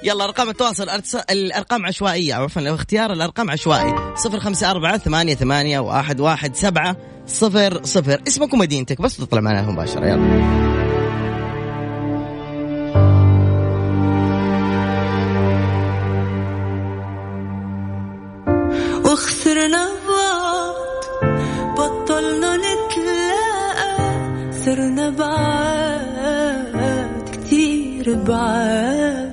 يلا 0.04 0.25
أرقام 0.25 0.49
التواصل 0.49 0.88
الأرقام 1.30 1.87
عشوائية 1.87 2.34
عفوا 2.34 2.75
اختيار 2.75 3.12
الأرقام 3.12 3.50
عشوائي 3.50 3.94
صفر 4.16 4.40
خمسة 4.40 4.70
أربعة 4.70 4.99
ثمانية 4.99 5.34
ثمانية 5.34 5.78
واحد 5.78 6.20
واحد 6.20 6.56
سبعة 6.56 6.96
صفر 7.26 7.80
صفر. 7.84 8.23
اسمك 8.28 8.54
ومدينتك 8.54 9.00
بس 9.00 9.16
تطلع 9.16 9.40
معنا 9.40 9.62
مباشرة 9.70 10.06
يلا. 10.06 10.64
وخسرنا 19.04 19.88
بعض 20.08 20.75
بطلنا 21.78 22.56
نتلاقى 22.56 24.02
صرنا 24.64 25.11
بعاد 25.11 26.44
كتير 27.32 28.14
بعاد. 28.14 29.24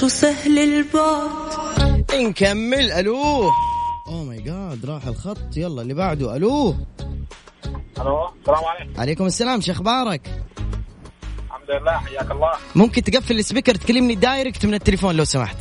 شو 0.00 0.08
سهل 0.08 0.58
البعد. 0.58 2.14
نكمل. 2.14 2.92
ألو. 2.92 3.50
oh 4.06 4.24
my 4.24 4.40
God 4.42 4.86
راح 4.86 5.06
الخط. 5.06 5.56
يلا 5.56 5.82
اللي 5.82 5.94
بعده. 5.94 6.36
ألو. 6.36 6.76
ألو 8.00 8.28
السلام 8.40 8.64
عليكم. 8.64 9.00
عليكم 9.00 9.26
السلام 9.26 9.60
شو 9.60 9.72
أخبارك؟ 9.72 10.44
الحمد 11.46 11.70
لله 11.70 11.98
حياك 11.98 12.30
الله. 12.30 12.52
ممكن 12.74 13.02
تقفل 13.02 13.38
ال 13.38 13.42
speaker 13.42 13.74
تكلمني 13.74 14.14
direct 14.14 14.66
من 14.66 14.74
التليفون 14.74 15.16
لو 15.16 15.24
سمحت. 15.24 15.56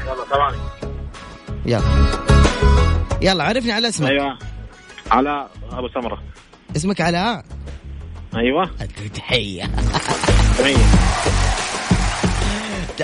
يلا 0.00 0.24
ثواني 0.30 0.56
يلا. 1.66 1.82
يلا 3.22 3.44
عرفني 3.44 3.72
على 3.72 3.88
اسمك. 3.88 4.10
أيوه. 4.10 4.38
علاء 5.10 5.50
أبو 5.72 5.88
سمرة. 5.88 6.22
اسمك 6.76 7.00
علاء 7.00 7.44
أيوه. 8.36 8.70
تحية. 9.14 9.70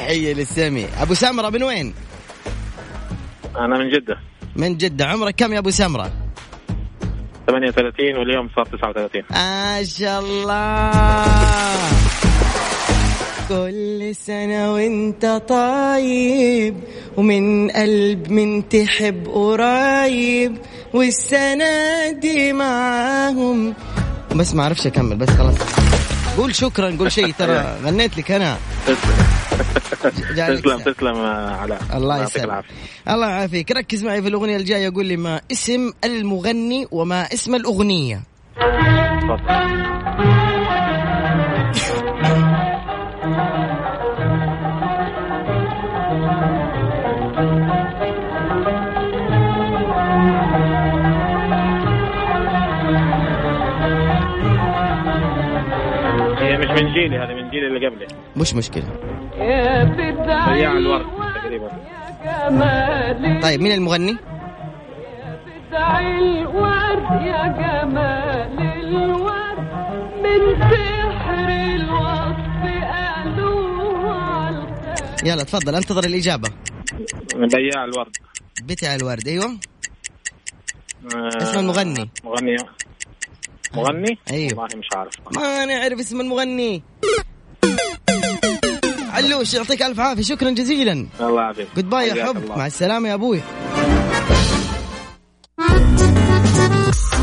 أيوة. 0.01 0.09
تحية 0.09 0.35
للسمي 0.35 0.87
أبو 1.01 1.15
سمرة 1.15 1.51
من 1.51 1.63
وين؟ 1.63 1.95
أنا 3.57 3.79
من 3.79 3.91
جدة. 3.91 4.17
من 4.57 4.77
جدة. 4.77 5.07
عمرك 5.07 5.35
كم 5.35 5.53
يا 5.53 5.59
أبو 5.59 5.71
سمرة؟ 5.71 6.13
38 7.47 8.17
واليوم 8.17 8.49
صار 8.57 8.65
39 8.67 9.23
ما 9.31 9.85
شاء 9.85 10.21
الله. 10.21 11.77
كل 13.49 14.15
سنة 14.15 14.73
وانت 14.73 15.43
طيب 15.49 16.75
ومن 17.17 17.71
قلب 17.71 18.31
من 18.31 18.69
تحب 18.69 19.27
قريب 19.29 20.57
والسنة 20.95 22.11
دي 22.11 22.53
معاهم. 22.53 23.75
بس 24.37 24.55
ما 24.55 24.63
أعرفش 24.63 24.87
أكمل 24.87 25.17
بس 25.17 25.31
خلاص. 25.31 25.55
قول 26.37 26.55
شكرا 26.55 26.97
قول 26.99 27.13
شيء 27.13 27.33
ترى 27.39 27.77
غنيت 27.85 28.19
لك 28.19 28.31
أنا. 28.31 28.57
تسلم. 30.11 30.79
تسلم 30.79 31.17
آه، 31.17 31.57
علاء. 31.57 31.81
الله 31.95 32.23
يسلمك. 32.23 32.65
الله 33.09 33.31
يعافيك. 33.31 33.73
ركز 33.73 34.05
معي 34.05 34.23
في 34.23 34.29
الأغنية 34.29 34.57
الجاية 34.57 34.93
قول 34.95 35.07
لي 35.07 35.17
ما 35.17 35.41
اسم 35.53 35.93
المغني 36.05 36.87
وما 36.91 37.23
اسم 37.23 37.55
الأغنية. 37.55 38.23
مش 56.57 56.83
من 56.83 56.93
جيلي 56.93 57.17
هذه 57.17 57.35
من 57.35 57.51
جيلي 57.51 57.67
اللي 57.67 57.87
قبلي. 57.87 58.07
مش 58.37 58.55
مشكلة. 58.55 59.16
بياع 59.39 60.73
الورد 60.73 61.07
تقريبا. 61.43 61.71
طيب 63.43 63.61
مين 63.61 63.73
المغني؟ 63.73 64.17
الورد 65.73 67.11
يا 67.27 67.43
جمال 67.59 68.59
الورد 68.85 69.59
من 70.23 70.61
سحر 70.61 71.49
الوصف 71.49 72.63
قالوا 72.93 74.11
على 74.11 74.67
يلا 75.25 75.43
تفضل 75.45 75.75
انتظر 75.75 76.05
الإجابة. 76.05 76.49
بياع 77.35 77.85
الورد. 77.85 78.17
بتاع 78.63 78.95
الورد 78.95 79.29
أيوه. 79.29 79.45
آه، 81.15 81.43
اسم 81.43 81.59
المغني. 81.59 82.11
مغني. 82.25 82.57
مغني؟ 83.75 84.19
أيوه. 84.31 84.59
والله 84.61 84.77
مش 84.79 84.89
عارف. 84.95 85.13
ما 85.37 85.65
نعرف 85.65 86.01
اسم 86.01 86.21
المغني. 86.21 86.83
علوش 89.27 89.55
يعطيك 89.55 89.83
ألف 89.83 90.01
عافية. 90.01 90.23
شكرا 90.23 90.51
جزيلا. 90.51 91.07
الله 91.21 91.43
يعافيك. 91.43 91.67
goodbye 91.77 92.09
يا 92.09 92.27
حب. 92.27 92.37
الله. 92.37 92.59
مع 92.59 92.67
السلامة 92.67 93.09
يا 93.09 93.15
أبوي. 93.15 93.41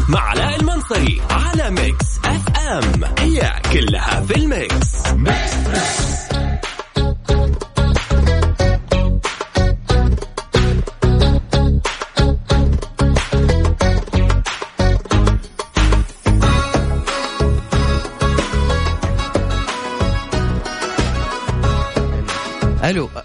مع 0.09 0.19
علاء 0.19 0.59
المنصري 0.59 1.21
على 1.29 1.69
ميكس 1.69 2.05
أف 2.25 2.57
أم. 2.57 3.03
هي 3.19 3.61
كلها 3.73 4.21
في 4.21 4.35
الميكس. 4.35 4.82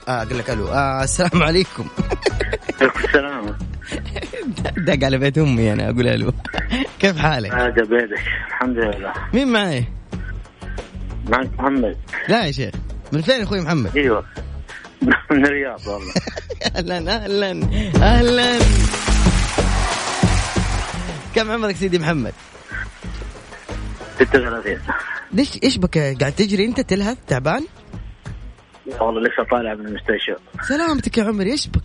آه 0.09 0.23
أقول 0.23 0.39
لك 0.39 0.51
ألو. 0.51 0.69
آه 0.69 1.05
السلام 1.05 1.43
عليكم. 1.43 1.87
السلام. 3.05 3.59
دق 4.87 5.05
على 5.05 5.19
بيت 5.19 5.39
أمي 5.39 5.73
أنا 5.73 5.91
أقول 5.91 6.09
ألو. 6.09 6.33
كيف 6.99 7.19
حالك؟ 7.19 7.55
هذا 7.55 7.71
بيدك 7.85 8.23
الحمد 8.49 8.77
لله. 8.79 9.13
مين 9.35 9.49
معي؟ 9.49 9.85
معك 11.29 11.51
محمد. 11.59 11.97
لا 12.29 12.47
يا 12.47 12.53
شيخ. 12.53 12.75
من 13.13 13.23
فين 13.23 13.43
أخوي 13.43 13.61
محمد؟ 13.61 13.97
أيوه. 13.97 14.25
من 15.31 15.47
الرياض 15.47 15.87
والله. 15.87 16.13
أهلا 16.77 17.25
أهلا 17.25 17.51
أهلا. 17.97 18.59
كم 21.35 21.51
عمرك 21.51 21.77
سيدي 21.77 21.99
محمد؟ 21.99 22.33
36 24.19 24.79
ليش 25.33 25.59
إيش 25.63 25.79
بك 25.79 25.99
قاعد 25.99 26.33
تجري 26.33 26.65
أنت 26.65 26.81
تلهث؟ 26.81 27.17
تعبان؟ 27.27 27.65
لا 28.89 29.03
والله 29.03 29.21
لسه 29.21 29.45
طالع 29.51 29.75
من 29.75 29.87
المستشفى. 29.87 30.37
سلامتك 30.69 31.19
يا 31.19 31.25
عمري 31.25 31.53
إيش 31.53 31.69
بك؟ 31.69 31.83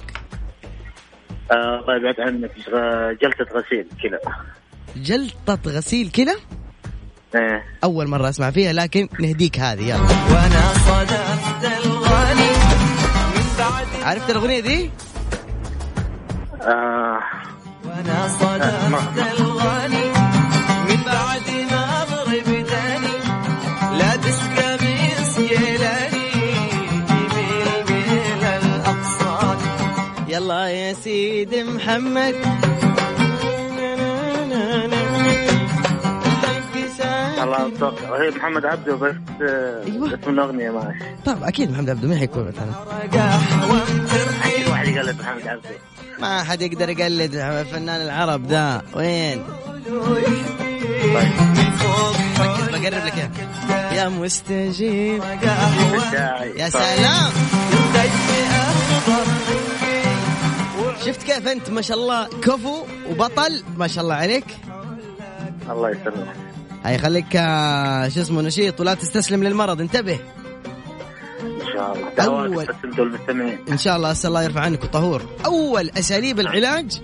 آه 1.52 1.80
الله 1.80 1.96
يبعد 1.96 2.20
عنك. 2.20 2.52
جلسة 3.22 3.46
غسيل 3.56 3.88
كذا. 4.04 4.20
جلطة 4.96 5.60
غسيل 5.72 6.10
كلى؟ 6.10 6.36
إيه. 7.36 7.64
أول 7.84 8.08
مرة 8.08 8.30
أسمع 8.30 8.52
فيها 8.52 8.74
لكن 8.74 9.10
نهديك 9.20 9.60
هذه 9.60 9.82
يلا. 9.82 10.02
وأنا 10.02 10.74
صدفت 10.74 11.86
الغالي 11.86 12.50
عرفت 14.04 14.30
الأغنية 14.30 14.60
دي؟ 14.60 14.92
آه. 16.62 17.20
وأنا 17.86 18.26
آه، 18.26 18.28
صدفت 18.28 19.33
يا 31.44 31.50
سيدي 31.50 31.64
محمد. 31.64 32.36
الله. 37.44 38.24
هي 38.24 38.30
محمد 38.30 38.66
عبده 38.66 38.96
بس 38.96 39.16
آه، 39.42 39.84
أيوة. 39.86 40.08
اسم 40.08 40.30
الأغنية 40.30 40.70
ماشي 40.72 41.00
طب 41.26 41.44
أكيد 41.44 41.72
محمد 41.72 41.90
عبده 41.90 42.08
مين 42.08 42.18
حيكون 42.18 42.48
مثلا 42.48 42.66
واحد 44.72 44.88
يقلد 44.88 45.20
محمد 45.22 45.48
عبده 45.48 45.70
ما 46.20 46.44
حد 46.44 46.62
يقدر 46.62 46.90
يقلد 46.90 47.32
فنان 47.72 48.02
العرب 48.02 48.48
ذا. 48.48 48.82
وين؟ 48.96 49.44
ركز 52.40 52.70
بقرب 52.70 53.06
لك 53.06 53.30
يا 53.94 54.10
مستجيب. 54.10 55.24
يا. 56.56 56.70
سلام. 56.70 57.32
شفت 61.06 61.24
كيف 61.24 61.48
انت؟ 61.48 61.70
ما 61.70 61.82
شاء 61.82 61.98
الله 61.98 62.28
كفو 62.28 62.86
وبطل 63.10 63.64
ما 63.78 63.88
شاء 63.88 64.04
الله 64.04 64.16
عليك. 64.16 64.46
الله 65.70 65.90
يسلمك. 65.90 66.36
هاي 66.84 66.98
خليك 66.98 67.36
آه، 67.36 68.08
شو 68.08 68.22
اسمه 68.22 68.42
نشيط 68.42 68.80
ولا 68.82 68.94
تستسلم 68.94 69.44
للمرض 69.44 69.82
انتبه. 69.82 70.20
إن 71.42 71.62
شاء 71.74 71.94
الله. 72.20 72.68
المستمعين 73.00 73.60
إن 73.72 73.78
شاء 73.78 73.98
الله 73.98 74.12
أسأل 74.12 74.30
الله 74.30 74.44
يرفع 74.44 74.62
عنك 74.62 74.84
الطهور 74.84 75.22
أول 75.46 75.90
أساليب 75.90 76.40
العلاج 76.40 77.02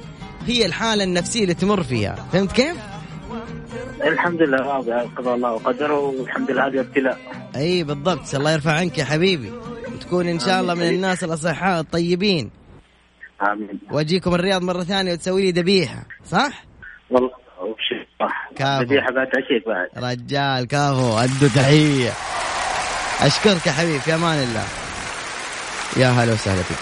هي 0.47 0.65
الحالة 0.65 1.03
النفسية 1.03 1.43
اللي 1.43 1.53
تمر 1.53 1.83
فيها. 1.83 2.15
فهمت 2.33 2.51
كيف؟ 2.51 2.75
الحمد 4.03 4.41
لله 4.41 4.57
راضي 4.57 4.91
قضاء 4.91 5.35
الله 5.35 5.51
وقدره 5.51 5.99
والحمد 5.99 6.51
لله 6.51 6.67
هذا 6.67 6.79
ابتلاء. 6.79 7.19
أي 7.55 7.83
بالضبط 7.83 8.35
الله 8.35 8.51
يرفع 8.51 8.71
عنك 8.71 8.97
يا 8.97 9.05
حبيبي. 9.05 9.51
وتكون 9.95 10.27
إن 10.27 10.39
شاء 10.39 10.61
الله 10.61 10.73
من 10.73 10.89
الناس 10.89 11.23
الأصحاء 11.23 11.79
الطيبين. 11.79 12.58
آمين. 13.41 13.79
وأجيكم 13.91 14.35
الرياض 14.35 14.61
مرة 14.61 14.83
ثانية 14.83 15.13
وتسوي 15.13 15.51
لي 15.51 15.61
ذبيحة 15.61 16.03
صح؟ 16.25 16.63
والله 17.09 17.29
صح. 18.19 18.49
كافو. 18.55 18.83
ذبيحة 18.83 19.11
بعد 19.11 19.27
عشيك 19.27 19.67
بعد. 19.67 20.11
رجال 20.11 20.67
كافو. 20.67 21.17
ادوا 21.17 21.47
تحية. 21.55 22.11
أشكرك 23.21 23.67
يا 23.67 23.71
حبيبي 23.71 23.99
في 23.99 24.15
أمان 24.15 24.43
الله. 24.43 24.65
يا 25.97 26.07
هلا 26.07 26.33
وسهلا 26.33 26.61
فيك. 26.61 26.77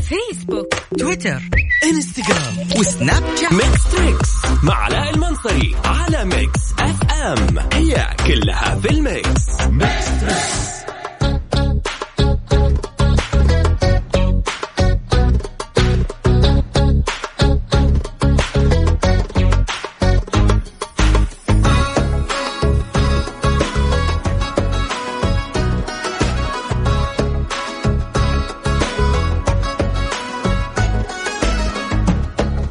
فيسبوك 0.00 0.74
تويتر 0.98 1.40
انستغرام 1.84 2.58
وسناب 2.78 3.36
شات 3.36 3.52
ميكس 3.52 3.90
تريكس 3.92 4.30
مع 4.62 4.74
علاء 4.74 5.14
المنصري 5.14 5.76
على 5.84 6.24
ميكس 6.24 6.72
اف 6.78 7.12
ام 7.12 7.58
هي 7.72 8.06
كلها 8.26 8.74
في 8.80 8.90
الميكس 8.90 9.46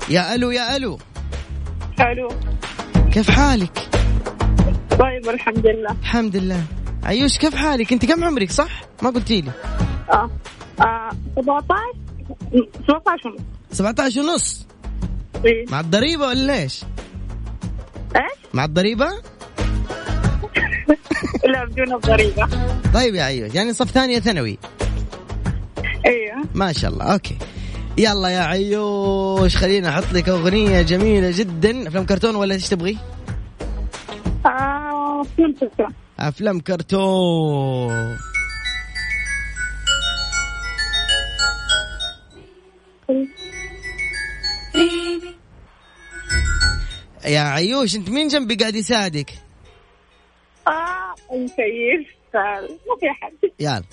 يا 0.09 0.35
ألو 0.35 0.51
يا 0.51 0.75
ألو. 0.75 0.97
حلو 1.99 2.29
كيف 3.11 3.29
حالك؟ 3.29 3.89
طيب 4.99 5.29
الحمد 5.29 5.67
لله. 5.67 5.91
الحمد 6.01 6.35
لله. 6.35 6.63
عيوش 7.03 7.37
كيف 7.37 7.55
حالك؟ 7.55 7.93
أنت 7.93 8.05
كم 8.05 8.23
عمرك 8.23 8.51
صح؟ 8.51 8.81
ما 9.01 9.09
قلتي 9.09 9.41
لي. 9.41 9.51
آه 10.13 10.29
آه 10.81 11.09
17 11.35 11.75
17 12.87 13.29
ونص. 13.29 13.41
17 13.71 14.21
ونص؟ 14.21 14.65
إيه. 15.45 15.65
مع 15.69 15.79
الضريبة 15.79 16.27
ولا 16.27 16.61
ليش 16.61 16.83
إيش؟ 18.15 18.31
مع 18.53 18.65
الضريبة؟ 18.65 19.07
لا 21.53 21.65
بدون 21.65 21.93
الضريبة. 21.93 22.47
طيب 22.93 23.15
يا 23.15 23.23
عيوش 23.23 23.55
يعني 23.55 23.73
صف 23.73 23.91
ثانية 23.91 24.19
ثانوي. 24.19 24.57
أيوه 26.05 26.43
ما 26.53 26.73
شاء 26.73 26.91
الله 26.91 27.05
أوكي. 27.13 27.37
يلا 27.97 28.29
يا 28.29 28.39
عيوش 28.39 29.57
خلينا 29.57 29.89
أحط 29.89 30.13
لك 30.13 30.29
أغنية 30.29 30.81
جميلة 30.81 31.31
جدا. 31.33 31.87
أفلام 31.87 32.05
كرتون 32.05 32.35
ولا 32.35 32.53
إيش 32.53 32.69
تبغي؟ 32.69 32.97
آه 34.45 35.23
فهمت 35.23 35.63
الفكرة. 35.63 35.91
أفلام 36.19 36.59
كرتون. 36.59 38.17
يا 47.25 47.39
عيوش 47.39 47.95
أنت 47.95 48.09
مين 48.09 48.27
جنبي 48.27 48.55
قاعد 48.55 48.75
يساعدك؟ 48.75 49.29
آه 50.67 51.15
المكيف 51.33 52.07
ما 52.33 52.67
في 52.99 53.09
حد 53.21 53.51
يلا. 53.59 53.75
آه، 53.77 53.83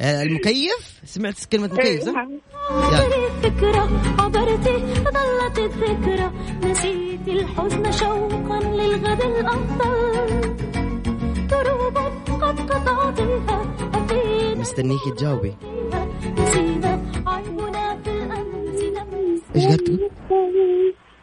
المكيف. 0.00 1.00
سمعت 1.04 1.44
كلمة 1.44 1.74
مكيف 1.74 2.02
صح؟ 2.02 2.26
الفكرة 2.70 3.90
عبرتي 4.18 4.76
ضلت 5.02 5.58
الذكرى. 5.58 6.30
نسيت 6.64 7.28
الحزن 7.28 7.92
شوقا 7.92 8.60
للغد 8.60 9.22
الأفضل. 9.22 10.56
دروب 11.50 11.98
قد 12.42 12.60
قطعتها 12.60 13.74
أكيد 13.94 14.58
مستنيك 14.58 15.00
تجاوبي. 15.16 15.54
إيش 19.56 19.64
تقول؟ 19.64 20.10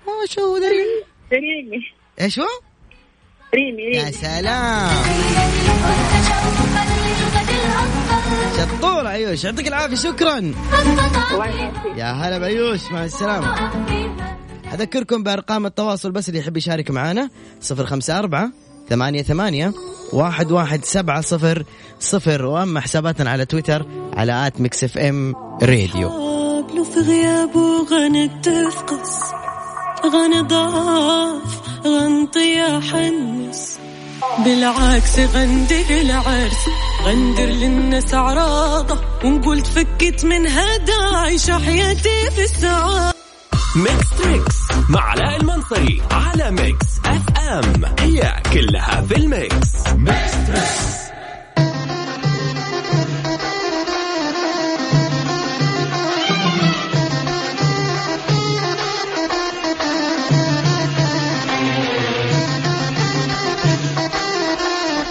ما 0.07 0.25
شو 0.29 0.57
دري 0.57 1.03
ريمي. 1.33 1.79
إيش 2.21 2.39
هو؟ 2.39 2.45
ريمي 3.53 3.83
يا 3.83 3.89
ريمي 3.99 4.11
سلام 4.11 5.03
شوقا 5.65 5.93
للغد 6.27 6.66
شطور 8.57 9.07
عيوش. 9.07 9.43
يعطيك 9.43 9.67
العافية 9.67 9.95
شكرا. 9.95 10.53
يا 11.95 12.11
هلا 12.11 12.37
بعيوش 12.37 12.91
مع 12.91 13.05
السلامة. 13.05 13.71
أذكركم 14.73 15.23
بأرقام 15.23 15.65
التواصل 15.65 16.11
بس 16.11 16.29
اللي 16.29 16.39
يحب 16.39 16.57
يشارك 16.57 16.91
معنا 16.91 17.29
صفر 17.61 17.85
خمسة 17.85 18.19
أربعة 18.19 18.51
ثمانية 18.89 19.23
ثمانية 19.23 19.73
واحد 20.13 20.51
واحد 20.51 20.85
سبعة 20.85 21.21
صفر 21.21 21.63
صفر. 21.99 22.45
وأما 22.45 22.79
حساباتنا 22.79 23.29
على 23.29 23.45
تويتر 23.45 23.85
على 24.13 24.47
at 24.47 24.62
ميكس 24.61 24.83
إف 24.83 24.97
إم 24.97 25.35
راديو. 25.61 26.09
قبله 26.09 26.83
في 26.83 26.99
غيابه 26.99 27.85
غنى 27.91 28.27
تفقس. 28.43 29.19
غنى 30.05 30.41
ضعف 30.41 31.61
غنطي 31.85 32.81
حنس 32.91 33.79
بالعكس 34.45 35.19
غندر 35.19 35.89
العرس 35.89 36.65
غندر 37.07 37.45
للناس 37.45 38.13
عراضة 38.13 38.99
ونقول 39.23 39.61
تفكت 39.61 40.25
من 40.25 40.47
هذا 40.47 41.15
عايشة 41.15 41.59
حياتي 41.59 42.31
في 42.35 42.43
السعادة. 42.43 43.13
ميكس 43.75 44.09
تريكس 44.17 44.55
مع 44.89 45.01
علاء 45.01 45.41
المنصري 45.41 46.01
على 46.11 46.51
ميكس 46.51 46.85
أف 47.05 47.37
أم. 47.37 47.85
هي 47.99 48.41
كلها 48.53 49.01
في 49.01 49.17
الميكس. 49.17 49.87
ميكس 49.95 50.31
تريكس. 50.47 50.97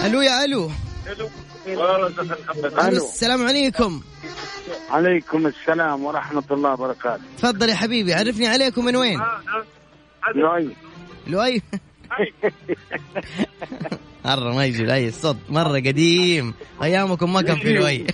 ألو 0.04 0.20
يا 0.20 0.44
ألو. 0.44 0.70
ألو. 1.12 1.30
السلام 1.66 3.46
عليكم. 3.46 4.00
عليكم 4.90 5.46
السلام 5.46 6.04
ورحمة 6.04 6.44
الله 6.50 6.72
وبركاته. 6.72 7.22
تفضل 7.38 7.68
يا 7.68 7.74
حبيبي 7.74 8.14
عرفني 8.14 8.46
عليكم 8.46 8.84
من 8.84 8.96
وين؟ 8.96 9.20
لؤي. 10.34 10.76
لؤي؟ 11.26 11.62
مرة 14.24 14.54
ما 14.54 14.64
يجي 14.64 14.82
لؤي 14.82 15.08
الصوت 15.08 15.36
مرة 15.48 15.78
قديم. 15.78 16.54
أيامكم 16.82 17.32
ما 17.32 17.42
كان 17.42 17.56
في 17.56 17.72
لؤي. 17.72 18.06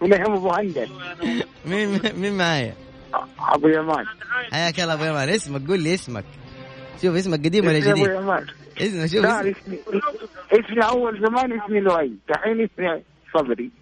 ونهم 0.00 0.32
أبو 0.32 0.50
هندل. 0.50 0.88
مين 1.66 2.00
مين 2.16 2.36
معايا؟ 2.36 2.74
أبو 3.38 3.68
يمان. 3.68 4.04
حياك 4.52 4.80
الله 4.80 4.94
أبو 4.94 5.04
يمان. 5.04 5.28
اسمك 5.28 5.68
قول 5.68 5.80
لي 5.80 5.94
اسمك. 5.94 6.24
شوف 7.02 7.16
اسمك 7.16 7.38
قديم 7.38 7.66
ولا 7.66 7.78
أبو 7.78 7.90
جديد؟ 7.90 8.10
يمان 8.10 8.46
اسمه 8.80 9.06
شوف 9.06 9.20
لا. 9.22 9.40
اسمي 9.40 9.78
اسمي 10.52 10.84
أول 10.88 11.20
زمان 11.28 11.60
اسمي 11.60 11.80
لؤي. 11.80 12.12
دحين 12.28 12.60
اسمي 12.60 13.02
صبري. 13.34 13.70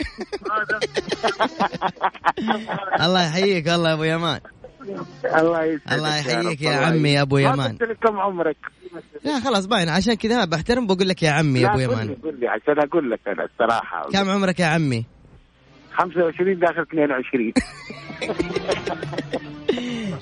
الله 3.07 3.23
يحييك 3.27 3.69
الله 3.69 3.89
يا 3.89 3.95
أبو 3.95 4.03
يمان 4.05 4.41
الله 5.35 5.65
يسعدك 5.65 5.93
الله 5.93 6.17
يا 6.17 6.21
يحييك 6.21 6.63
يا 6.63 6.71
الله 6.75 6.87
عمي 6.87 7.13
يا 7.13 7.25
ما 7.25 7.41
يمان. 7.41 7.77
كم 7.77 8.21
عمرك. 8.21 8.57
لا 9.25 9.41
خلاص 9.41 9.67
باين. 9.67 9.89
عشان 9.89 10.15
كذا 10.15 10.45
بحترم 10.45 10.87
بقول 10.87 11.09
لك 11.09 11.23
يا 11.23 11.31
عمي 11.31 11.61
يا 11.61 11.69
أبو 11.71 11.79
يمان 11.79 12.15
قل 12.15 12.41
لي 12.41 12.49
عشان 12.49 12.79
أقول 12.79 13.11
لك 13.11 13.21
أنا 13.27 13.45
الصراحة. 13.45 14.09
كم 14.13 14.31
عمرك 14.31 14.61
يا 14.61 14.67
عمي؟ 14.67 15.05
25 15.93 16.59
داخل 16.59 16.81
22 16.81 17.53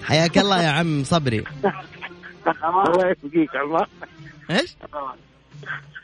حياك 0.09 0.39
الله 0.39 0.63
يا 0.63 0.69
عم 0.69 1.05
صبري. 1.05 1.45
الله 2.47 3.15
يبقيك 3.25 3.57
عمام 3.57 3.87
إيش؟ 4.51 4.77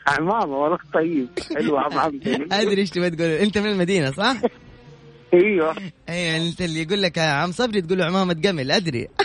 عمامة 0.07 0.57
والله 0.57 0.77
طيب. 0.93 1.27
حلوة 1.55 1.81
عمامتي 1.81 2.35
أدري 2.61 2.81
إيش 2.81 2.89
تبغى 2.89 3.09
تقول. 3.09 3.29
أنت 3.29 3.57
من 3.57 3.65
المدينة 3.69 4.11
صح؟ 4.11 4.35
أيوه. 5.33 5.75
اي 6.09 6.37
أنت 6.37 6.61
اللي 6.61 6.81
يقول 6.81 7.01
لك 7.01 7.17
عم 7.19 7.51
صبري 7.51 7.81
تقول 7.81 7.97
له 7.99 8.05
عمامه 8.05 8.41
قمل 8.45 8.71
أدري. 8.71 9.07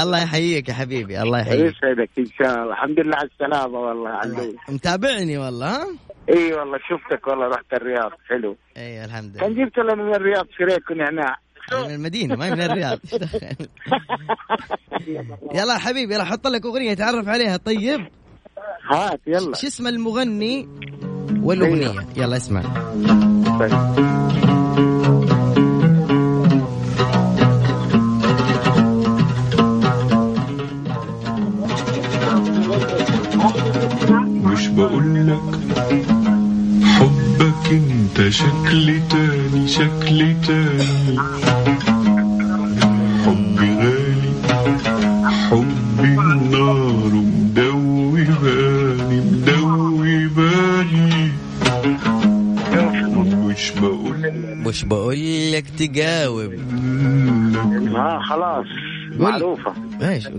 الله 0.00 0.22
يحييك 0.22 0.68
يا 0.68 0.74
حبيبي 0.74 1.22
الله 1.22 1.40
يحييك. 1.40 1.74
يسعدك 1.76 2.10
إن 2.18 2.26
شاء 2.38 2.54
الله. 2.62 2.72
الحمد 2.72 3.00
لله 3.00 3.16
على 3.16 3.28
السلامة 3.28 3.78
والله 3.78 4.20
متابعني 4.68 5.38
والله 5.38 5.76
ها؟ 5.76 5.86
إي 6.28 6.52
والله 6.52 6.78
شفتك 6.78 7.26
والله 7.26 7.46
رحت 7.48 7.72
الرياض. 7.72 8.12
حلو. 8.28 8.56
إي 8.76 9.04
الحمد 9.04 9.36
كان 9.36 9.52
لله. 9.52 9.64
جبت 9.64 9.78
لنا 9.78 9.94
من 9.94 10.14
الرياض 10.14 10.46
شريك 10.58 10.90
ونعناع 10.90 11.36
من 11.72 11.90
المدينة 11.94 12.36
ما 12.36 12.50
من 12.54 12.60
الرياض؟ 12.60 12.98
يلا 15.54 15.78
حبيبي 15.78 16.14
يلا 16.14 16.24
حط 16.24 16.46
لك 16.46 16.66
أغنية 16.66 16.94
تعرف 16.94 17.28
عليها 17.28 17.56
طيب؟ 17.56 18.00
هات 18.90 19.20
يلا. 19.26 19.54
شو 19.54 19.66
اسم 19.66 19.86
المغني 19.86 20.68
والأغنية؟ 21.42 22.06
يلا 22.16 22.36
اسمع. 22.36 22.62
مش 22.96 24.27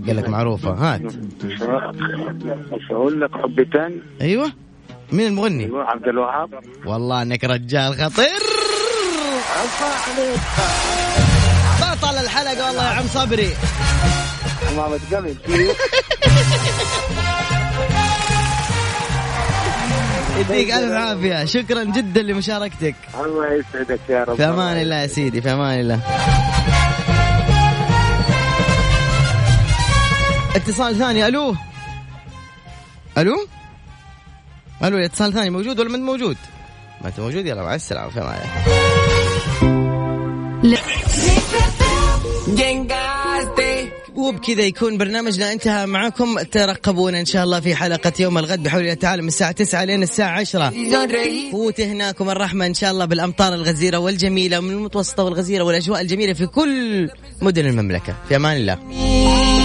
قال 0.06 0.16
لك 0.16 0.28
معروفة. 0.28 0.70
هات. 0.70 1.00
مش 2.72 2.90
أقول 2.90 3.20
لك 3.20 3.30
حبي 3.32 3.64
تاني 3.64 4.00
أيوه. 4.20 4.52
مين 5.12 5.26
المغني؟ 5.26 5.64
أيوه 5.64 5.84
عبد 5.84 6.08
الوهاب. 6.08 6.50
والله 6.86 7.22
إنك 7.22 7.44
رجال 7.44 7.94
خطير. 7.94 8.40
بطل 11.80 12.16
الحلقة 12.18 12.66
والله 12.66 12.84
يا 12.84 12.88
عم 12.88 13.04
صبري. 13.06 13.50
عمامة 14.70 14.98
قمل 15.12 15.34
يديك 20.38 20.72
ألف 20.72 20.92
عافية. 20.92 21.44
شكرا 21.44 21.84
جدا 21.84 22.22
لمشاركتك. 22.22 22.94
الله 23.24 23.52
يسعدك 23.52 24.00
يا 24.08 24.24
رب. 24.24 24.36
في 24.36 24.44
أمان 24.44 24.82
الله 24.82 24.96
يا 24.96 25.06
سيدي 25.06 25.42
في 25.42 25.52
أمان 25.52 25.80
الله. 25.80 26.00
اتصال 30.56 30.96
ثاني 30.96 31.28
ألو؟ 31.28 31.56
ألو؟ 33.18 33.46
ألو 34.84 34.98
اتصال 34.98 35.32
ثاني 35.32 35.50
موجود 35.50 35.80
ولا 35.80 35.88
ما 35.88 35.96
انت 35.96 36.04
موجود؟ 36.04 36.36
ما 37.00 37.08
أنت 37.08 37.20
موجود؟ 37.20 37.46
يلا 37.46 37.62
مع 37.62 37.74
السلامة 37.74 38.10
في 38.10 38.18
الله 38.18 38.34
وبكذا 44.16 44.62
يكون 44.62 44.98
برنامجنا 44.98 45.52
انتهى 45.52 45.86
معكم 45.86 46.38
ترقبونا 46.42 47.20
إن 47.20 47.24
شاء 47.24 47.44
الله 47.44 47.60
في 47.60 47.74
حلقة 47.74 48.12
يوم 48.20 48.38
الغد 48.38 48.62
بحول 48.62 48.80
الله 48.80 48.94
تعالى 48.94 49.22
من 49.22 49.28
الساعة 49.28 49.50
9 49.50 49.84
لين 49.84 50.02
الساعة 50.02 50.40
10 50.40 50.72
وتهناكم 51.52 52.30
الرحمة 52.30 52.66
إن 52.66 52.74
شاء 52.74 52.90
الله 52.90 53.04
بالأمطار 53.04 53.54
الغزيرة 53.54 53.98
والجميلة 53.98 54.60
من 54.60 54.70
المتوسطه 54.70 55.24
والغزيرة 55.24 55.64
والأجواء 55.64 56.00
الجميلة 56.00 56.32
في 56.32 56.46
كل 56.46 57.08
مدن 57.42 57.66
المملكة. 57.66 58.14
في 58.28 58.36
أمان 58.36 58.56
الله. 58.56 58.78